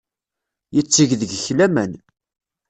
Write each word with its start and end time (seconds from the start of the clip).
Yetteg 0.75 1.09
deg-k 1.21 1.45
laman. 1.57 1.91